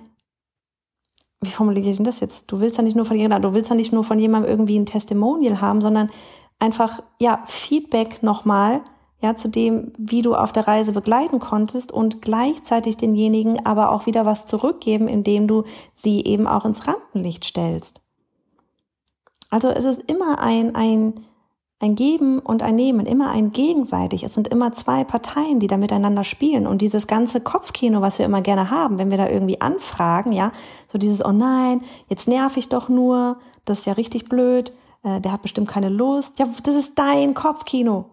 wie 1.40 1.50
formuliere 1.50 1.88
ich 1.88 1.96
denn 1.96 2.04
das 2.04 2.20
jetzt? 2.20 2.50
Du 2.50 2.60
willst 2.60 2.76
ja 2.78 2.82
nicht 2.82 2.96
nur 2.96 3.04
von 3.04 3.16
jemandem, 3.16 3.50
du 3.50 3.56
willst 3.56 3.70
ja 3.70 3.76
nicht 3.76 3.92
nur 3.92 4.04
von 4.04 4.18
jemandem 4.18 4.50
irgendwie 4.50 4.78
ein 4.78 4.86
Testimonial 4.86 5.60
haben, 5.60 5.80
sondern 5.80 6.10
einfach, 6.58 7.02
ja, 7.18 7.42
Feedback 7.46 8.22
nochmal, 8.22 8.82
ja, 9.20 9.34
zu 9.34 9.48
dem, 9.48 9.92
wie 9.98 10.22
du 10.22 10.34
auf 10.34 10.52
der 10.52 10.66
Reise 10.66 10.92
begleiten 10.92 11.38
konntest 11.40 11.90
und 11.92 12.22
gleichzeitig 12.22 12.96
denjenigen 12.96 13.64
aber 13.64 13.90
auch 13.90 14.06
wieder 14.06 14.26
was 14.26 14.46
zurückgeben, 14.46 15.08
indem 15.08 15.48
du 15.48 15.64
sie 15.94 16.24
eben 16.24 16.46
auch 16.46 16.64
ins 16.64 16.86
Rampenlicht 16.86 17.44
stellst. 17.44 18.00
Also 19.50 19.70
es 19.70 19.84
ist 19.84 20.02
immer 20.08 20.40
ein, 20.40 20.74
ein, 20.74 21.24
ein 21.80 21.94
Geben 21.94 22.40
und 22.40 22.62
ein 22.62 22.75
Nehmen, 22.75 23.06
immer 23.06 23.30
ein 23.30 23.52
gegenseitig. 23.52 24.25
Es 24.25 24.35
sind 24.35 24.49
immer 24.49 24.73
zwei 24.73 25.04
Parteien, 25.04 25.61
die 25.61 25.68
da 25.68 25.76
miteinander 25.76 26.25
spielen. 26.25 26.66
Und 26.66 26.82
dieses 26.82 27.06
ganze 27.06 27.40
Kopfkino, 27.40 28.00
was 28.00 28.18
wir 28.18 28.26
immer 28.26 28.42
gerne 28.42 28.70
haben, 28.70 28.99
wenn 28.99 29.11
wir 29.11 29.16
da 29.16 29.28
irgendwie 29.28 29.61
anfragen, 29.61 30.32
ja, 30.32 30.52
so 30.92 30.99
dieses, 30.99 31.25
oh 31.25 31.30
nein, 31.30 31.85
jetzt 32.08 32.26
nerv 32.26 32.56
ich 32.56 32.68
doch 32.68 32.88
nur, 32.88 33.38
das 33.64 33.80
ist 33.80 33.85
ja 33.85 33.92
richtig 33.92 34.28
blöd, 34.28 34.73
äh, 35.04 35.20
der 35.20 35.32
hat 35.32 35.42
bestimmt 35.42 35.68
keine 35.68 35.88
Lust. 35.88 36.40
Ja, 36.40 36.49
das 36.64 36.75
ist 36.75 36.99
dein 36.99 37.35
Kopfkino. 37.35 38.06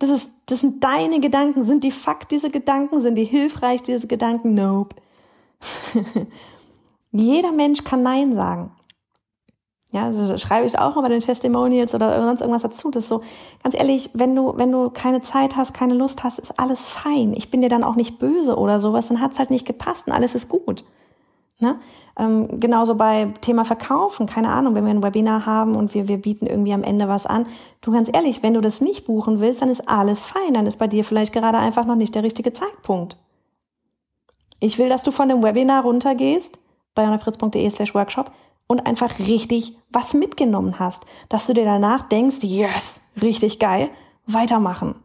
Das 0.00 0.10
ist, 0.10 0.32
das 0.46 0.60
sind 0.60 0.82
deine 0.82 1.20
Gedanken. 1.20 1.64
Sind 1.64 1.84
die 1.84 1.92
Fakt, 1.92 2.32
diese 2.32 2.50
Gedanken? 2.50 3.02
Sind 3.02 3.14
die 3.14 3.24
hilfreich, 3.24 3.84
diese 3.84 4.08
Gedanken? 4.08 4.54
Nope. 4.54 4.96
Jeder 7.12 7.52
Mensch 7.52 7.84
kann 7.84 8.02
Nein 8.02 8.32
sagen. 8.32 8.72
Ja, 9.92 10.06
also 10.06 10.38
schreibe 10.38 10.66
ich 10.66 10.78
auch 10.78 10.96
immer 10.96 11.10
den 11.10 11.20
Testimonials 11.20 11.94
oder 11.94 12.22
sonst 12.22 12.40
irgendwas 12.40 12.62
dazu. 12.62 12.90
Das 12.90 13.04
ist 13.04 13.10
so, 13.10 13.20
ganz 13.62 13.74
ehrlich, 13.74 14.08
wenn 14.14 14.34
du, 14.34 14.54
wenn 14.56 14.72
du 14.72 14.88
keine 14.88 15.20
Zeit 15.20 15.54
hast, 15.54 15.74
keine 15.74 15.92
Lust 15.92 16.24
hast, 16.24 16.38
ist 16.38 16.58
alles 16.58 16.86
fein. 16.86 17.34
Ich 17.36 17.50
bin 17.50 17.60
dir 17.60 17.68
dann 17.68 17.84
auch 17.84 17.94
nicht 17.94 18.18
böse 18.18 18.56
oder 18.56 18.80
sowas, 18.80 19.08
dann 19.08 19.20
hat's 19.20 19.38
halt 19.38 19.50
nicht 19.50 19.66
gepasst 19.66 20.06
und 20.06 20.14
alles 20.14 20.34
ist 20.34 20.48
gut. 20.48 20.84
Ne? 21.58 21.78
Ähm, 22.18 22.58
genauso 22.58 22.94
bei 22.94 23.34
Thema 23.42 23.66
Verkaufen, 23.66 24.24
keine 24.24 24.48
Ahnung, 24.48 24.74
wenn 24.74 24.86
wir 24.86 24.94
ein 24.94 25.02
Webinar 25.02 25.44
haben 25.44 25.76
und 25.76 25.92
wir, 25.92 26.08
wir 26.08 26.16
bieten 26.16 26.46
irgendwie 26.46 26.72
am 26.72 26.84
Ende 26.84 27.06
was 27.08 27.26
an. 27.26 27.44
Du 27.82 27.92
ganz 27.92 28.10
ehrlich, 28.10 28.42
wenn 28.42 28.54
du 28.54 28.62
das 28.62 28.80
nicht 28.80 29.04
buchen 29.04 29.40
willst, 29.40 29.60
dann 29.60 29.68
ist 29.68 29.88
alles 29.90 30.24
fein, 30.24 30.54
dann 30.54 30.66
ist 30.66 30.78
bei 30.78 30.88
dir 30.88 31.04
vielleicht 31.04 31.34
gerade 31.34 31.58
einfach 31.58 31.84
noch 31.84 31.96
nicht 31.96 32.14
der 32.14 32.22
richtige 32.22 32.54
Zeitpunkt. 32.54 33.18
Ich 34.58 34.78
will, 34.78 34.88
dass 34.88 35.02
du 35.02 35.10
von 35.10 35.28
dem 35.28 35.42
Webinar 35.42 35.82
runtergehst, 35.82 36.58
bei 36.94 37.06
slash 37.70 37.94
workshop 37.94 38.32
und 38.72 38.86
einfach 38.86 39.18
richtig 39.18 39.76
was 39.90 40.14
mitgenommen 40.14 40.78
hast, 40.78 41.04
dass 41.28 41.46
du 41.46 41.54
dir 41.54 41.64
danach 41.64 42.08
denkst, 42.08 42.42
yes, 42.42 43.00
richtig 43.20 43.58
geil, 43.58 43.90
weitermachen. 44.26 44.96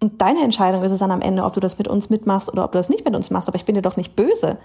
Und 0.00 0.20
deine 0.20 0.42
Entscheidung 0.42 0.82
ist 0.82 0.92
es 0.92 0.98
dann 0.98 1.10
am 1.10 1.20
Ende, 1.20 1.44
ob 1.44 1.52
du 1.52 1.60
das 1.60 1.78
mit 1.78 1.88
uns 1.88 2.10
mitmachst 2.10 2.48
oder 2.48 2.64
ob 2.64 2.72
du 2.72 2.78
das 2.78 2.88
nicht 2.88 3.04
mit 3.04 3.14
uns 3.14 3.30
machst. 3.30 3.48
Aber 3.48 3.56
ich 3.56 3.64
bin 3.64 3.74
dir 3.74 3.82
doch 3.82 3.96
nicht 3.96 4.16
böse 4.16 4.58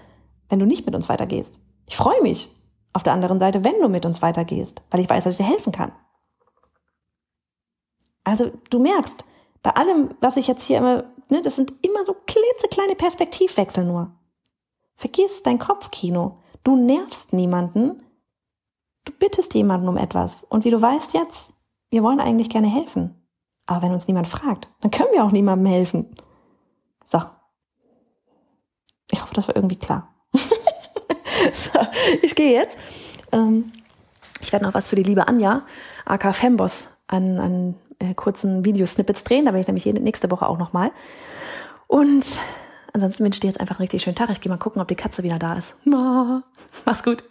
wenn 0.48 0.58
du 0.58 0.66
nicht 0.66 0.86
mit 0.86 0.94
uns 0.94 1.08
weitergehst. 1.08 1.58
Ich 1.86 1.96
freue 1.96 2.22
mich 2.22 2.50
auf 2.92 3.02
der 3.02 3.12
anderen 3.12 3.38
Seite, 3.38 3.64
wenn 3.64 3.80
du 3.80 3.88
mit 3.88 4.06
uns 4.06 4.22
weitergehst, 4.22 4.82
weil 4.90 5.00
ich 5.00 5.08
weiß, 5.08 5.24
dass 5.24 5.38
ich 5.38 5.44
dir 5.44 5.50
helfen 5.50 5.72
kann. 5.72 5.92
Also 8.24 8.50
du 8.70 8.78
merkst, 8.78 9.24
bei 9.62 9.70
allem, 9.70 10.14
was 10.20 10.36
ich 10.36 10.46
jetzt 10.46 10.64
hier 10.64 10.78
immer, 10.78 11.04
ne, 11.28 11.42
das 11.42 11.56
sind 11.56 11.72
immer 11.82 12.04
so 12.04 12.14
klitzekleine 12.26 12.94
Perspektivwechsel 12.94 13.84
nur. 13.84 14.12
Vergiss 14.96 15.42
dein 15.42 15.58
Kopfkino. 15.58 16.38
Du 16.64 16.76
nervst 16.76 17.32
niemanden. 17.32 18.02
Du 19.04 19.12
bittest 19.12 19.54
jemanden 19.54 19.88
um 19.88 19.96
etwas. 19.96 20.44
Und 20.44 20.64
wie 20.64 20.70
du 20.70 20.80
weißt 20.80 21.14
jetzt, 21.14 21.52
wir 21.90 22.02
wollen 22.02 22.20
eigentlich 22.20 22.50
gerne 22.50 22.68
helfen. 22.68 23.14
Aber 23.66 23.82
wenn 23.82 23.92
uns 23.92 24.06
niemand 24.06 24.28
fragt, 24.28 24.68
dann 24.80 24.90
können 24.90 25.10
wir 25.12 25.24
auch 25.24 25.30
niemandem 25.30 25.66
helfen. 25.66 26.16
So. 27.04 27.22
Ich 29.10 29.22
hoffe, 29.22 29.34
das 29.34 29.48
war 29.48 29.56
irgendwie 29.56 29.76
klar. 29.76 30.14
so, 30.32 31.80
ich 32.22 32.34
gehe 32.34 32.52
jetzt. 32.52 32.76
Ähm, 33.32 33.72
ich 34.40 34.52
werde 34.52 34.64
noch 34.64 34.74
was 34.74 34.88
für 34.88 34.96
die 34.96 35.02
liebe 35.02 35.26
Anja, 35.28 35.62
AK 36.04 36.34
Femboss, 36.34 36.88
an, 37.06 37.38
an 37.38 37.74
äh, 37.98 38.14
kurzen 38.14 38.64
Videosnippets 38.64 39.24
drehen. 39.24 39.46
Da 39.46 39.52
bin 39.52 39.60
ich 39.60 39.66
nämlich 39.66 39.86
nächste 39.86 40.30
Woche 40.30 40.48
auch 40.48 40.58
nochmal. 40.58 40.92
Und 41.86 42.40
ansonsten 42.92 43.24
wünsche 43.24 43.36
ich 43.36 43.40
dir 43.40 43.48
jetzt 43.48 43.60
einfach 43.60 43.76
einen 43.76 43.84
richtig 43.84 44.02
schönen 44.02 44.16
Tag. 44.16 44.30
Ich 44.30 44.40
gehe 44.40 44.50
mal 44.50 44.58
gucken, 44.58 44.80
ob 44.82 44.88
die 44.88 44.94
Katze 44.94 45.22
wieder 45.22 45.38
da 45.38 45.56
ist. 45.56 45.74
Mach's 45.84 47.02
gut. 47.02 47.24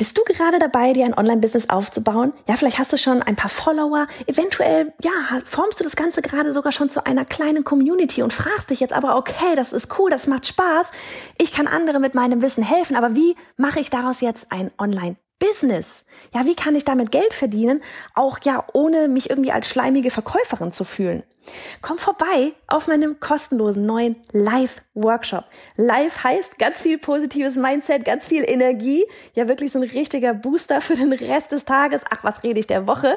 Bist 0.00 0.16
du 0.16 0.24
gerade 0.24 0.58
dabei, 0.58 0.94
dir 0.94 1.04
ein 1.04 1.12
Online-Business 1.12 1.68
aufzubauen? 1.68 2.32
Ja, 2.48 2.56
vielleicht 2.56 2.78
hast 2.78 2.90
du 2.90 2.96
schon 2.96 3.22
ein 3.22 3.36
paar 3.36 3.50
Follower. 3.50 4.06
Eventuell, 4.26 4.94
ja, 5.02 5.10
formst 5.44 5.78
du 5.78 5.84
das 5.84 5.94
Ganze 5.94 6.22
gerade 6.22 6.54
sogar 6.54 6.72
schon 6.72 6.88
zu 6.88 7.04
einer 7.04 7.26
kleinen 7.26 7.64
Community 7.64 8.22
und 8.22 8.32
fragst 8.32 8.70
dich 8.70 8.80
jetzt 8.80 8.94
aber, 8.94 9.16
okay, 9.16 9.54
das 9.56 9.74
ist 9.74 9.98
cool, 9.98 10.08
das 10.10 10.26
macht 10.26 10.46
Spaß. 10.46 10.90
Ich 11.36 11.52
kann 11.52 11.66
andere 11.66 12.00
mit 12.00 12.14
meinem 12.14 12.40
Wissen 12.40 12.64
helfen, 12.64 12.96
aber 12.96 13.14
wie 13.14 13.36
mache 13.58 13.78
ich 13.78 13.90
daraus 13.90 14.22
jetzt 14.22 14.46
ein 14.48 14.70
Online-Business? 14.78 15.86
Ja, 16.32 16.46
wie 16.46 16.54
kann 16.54 16.74
ich 16.76 16.86
damit 16.86 17.12
Geld 17.12 17.34
verdienen? 17.34 17.82
Auch 18.14 18.38
ja, 18.42 18.64
ohne 18.72 19.06
mich 19.06 19.28
irgendwie 19.28 19.52
als 19.52 19.68
schleimige 19.68 20.10
Verkäuferin 20.10 20.72
zu 20.72 20.84
fühlen. 20.84 21.24
Komm 21.82 21.98
vorbei 21.98 22.52
auf 22.66 22.86
meinem 22.86 23.18
kostenlosen 23.20 23.86
neuen 23.86 24.16
Live-Workshop. 24.32 25.44
Live 25.76 26.22
heißt 26.22 26.58
ganz 26.58 26.80
viel 26.80 26.98
positives 26.98 27.56
Mindset, 27.56 28.04
ganz 28.04 28.26
viel 28.26 28.44
Energie. 28.46 29.04
Ja, 29.34 29.48
wirklich 29.48 29.72
so 29.72 29.80
ein 29.80 29.88
richtiger 29.88 30.34
Booster 30.34 30.80
für 30.80 30.94
den 30.94 31.12
Rest 31.12 31.52
des 31.52 31.64
Tages. 31.64 32.02
Ach, 32.10 32.22
was 32.22 32.42
rede 32.42 32.60
ich 32.60 32.66
der 32.66 32.86
Woche? 32.86 33.16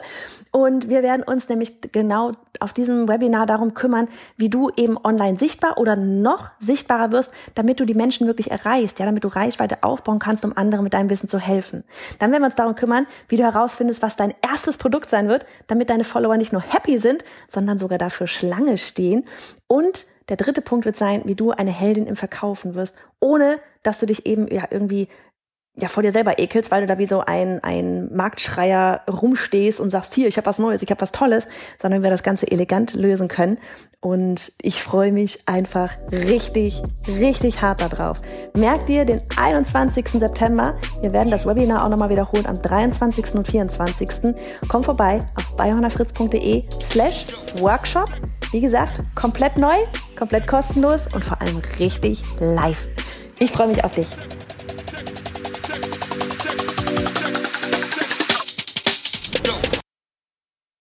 Und 0.51 0.89
wir 0.89 1.03
werden 1.03 1.24
uns 1.24 1.50
nämlich 1.50 1.82
genau 1.92 2.32
auf 2.60 2.74
diesem 2.74 3.08
Webinar 3.08 3.46
darum 3.46 3.74
kümmern, 3.74 4.08
wie 4.38 4.50
du 4.50 4.72
eben 4.75 4.98
online 5.03 5.38
sichtbar 5.38 5.77
oder 5.77 5.96
noch 5.96 6.51
sichtbarer 6.60 7.12
wirst, 7.12 7.34
damit 7.56 7.80
du 7.80 7.86
die 7.86 7.94
Menschen 7.94 8.27
wirklich 8.27 8.51
erreichst, 8.51 9.00
ja, 9.00 9.06
damit 9.06 9.24
du 9.24 9.27
Reichweite 9.27 9.84
aufbauen 9.84 10.20
kannst, 10.20 10.46
um 10.46 10.56
anderen 10.56 10.84
mit 10.84 10.94
deinem 10.94 11.10
Wissen 11.10 11.27
zu 11.27 11.39
helfen. 11.39 11.84
Dann 12.20 12.32
werden 12.32 12.42
wir 12.42 12.48
uns 12.48 12.56
darum 12.56 12.75
kümmern, 12.75 13.06
wie 13.27 13.36
du 13.36 13.44
herausfindest, 13.44 14.01
was 14.01 14.15
dein 14.15 14.34
erstes 14.42 14.77
Produkt 14.77 15.10
sein 15.10 15.27
wird, 15.27 15.46
damit 15.68 15.89
deine 15.89 16.03
Follower 16.03 16.38
nicht 16.38 16.53
nur 16.53 16.62
happy 16.62 17.00
sind, 17.00 17.24
sondern 17.48 17.77
sogar 17.77 17.98
dafür 17.98 18.12
für 18.13 18.27
Schlange 18.27 18.77
stehen. 18.77 19.27
Und 19.67 20.05
der 20.29 20.38
dritte 20.38 20.62
Punkt 20.62 20.86
wird 20.86 20.96
sein, 20.96 21.24
wie 21.25 21.36
du 21.36 21.51
eine 21.51 21.72
Heldin 21.72 22.08
im 22.08 22.15
Verkaufen 22.15 22.75
wirst, 22.75 22.96
ohne 23.20 23.60
dass 23.82 24.00
du 24.00 24.05
dich 24.05 24.25
eben 24.25 24.48
ja 24.48 24.65
irgendwie 24.70 25.08
ja 25.75 25.88
vor 25.88 26.03
dir 26.03 26.12
selber 26.12 26.38
ekelst, 26.38 26.70
weil 26.70 26.82
du 26.82 26.88
da 26.88 27.00
wie 27.00 27.08
so 27.08 27.22
ein, 27.22 27.63
ein 27.63 28.13
Marktschreier 28.13 29.01
rumstehst 29.10 29.80
und 29.80 29.89
sagst, 29.89 30.13
hier, 30.13 30.27
ich 30.27 30.38
habe 30.38 30.46
was 30.46 30.60
Neues, 30.60 30.84
ich 30.84 30.92
habe 30.92 31.01
was 31.01 31.12
Tolles, 31.12 31.48
sondern 31.82 32.03
wir 32.03 32.12
das 32.12 32.22
Ganze 32.22 32.50
elegant 32.51 32.94
lösen 32.94 33.27
können. 33.27 33.58
Und 34.00 34.51
ich 34.62 34.84
freue 34.84 35.12
mich 35.12 35.39
einfach 35.48 35.96
richtig, 36.12 36.84
richtig 37.08 37.62
hart 37.62 37.82
darauf. 37.82 38.22
Merk 38.53 38.86
dir 38.86 39.06
den 39.06 39.22
21. 39.36 40.10
September. 40.10 40.75
Wir 41.01 41.13
werden 41.13 41.32
das 41.32 41.48
Webinar 41.48 41.86
auch 41.86 41.89
nochmal 41.89 42.10
wiederholen 42.10 42.46
am 42.46 42.62
23. 42.62 43.34
und 43.34 43.48
24. 43.48 44.36
Komm 44.68 44.84
vorbei 44.84 45.22
auf 45.36 45.56
bayhornerfritz.de 45.58 46.63
slash 46.86 47.27
Workshop. 47.60 48.10
Wie 48.51 48.60
gesagt, 48.60 49.01
komplett 49.15 49.58
neu, 49.58 49.77
komplett 50.15 50.48
kostenlos 50.48 51.08
und 51.13 51.24
vor 51.24 51.42
allem 51.42 51.62
richtig 51.80 52.24
live. 52.39 52.89
Ich 53.39 53.51
freue 53.51 53.68
mich 53.68 53.84
auf 53.84 53.96
dich. 53.96 54.08